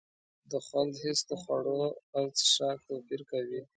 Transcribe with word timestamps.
د 0.51 0.53
خوند 0.65 0.93
حس 1.01 1.19
د 1.29 1.31
خوړو 1.41 1.81
او 2.15 2.23
څښاک 2.37 2.77
توپیر 2.87 3.21
کوي. 3.31 3.61